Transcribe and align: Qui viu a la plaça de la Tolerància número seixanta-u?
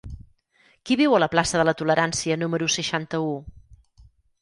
Qui 0.89 0.97
viu 1.01 1.17
a 1.17 1.19
la 1.25 1.27
plaça 1.35 1.61
de 1.63 1.67
la 1.71 1.75
Tolerància 1.83 2.41
número 2.47 2.73
seixanta-u? 2.81 3.33